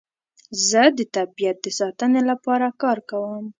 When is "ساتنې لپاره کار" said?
1.79-2.97